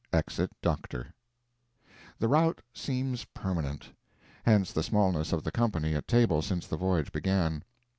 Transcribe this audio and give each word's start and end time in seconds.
Exit 0.11 0.49
doctor! 0.63 1.13
The 2.17 2.27
rout 2.27 2.63
seems 2.73 3.25
permanent; 3.35 3.91
hence 4.47 4.73
the 4.73 4.81
smallness 4.81 5.31
of 5.31 5.43
the 5.43 5.51
company 5.51 5.93
at 5.93 6.07
table 6.07 6.41
since 6.41 6.65
the 6.65 6.75
voyage 6.75 7.11
began. 7.11 7.63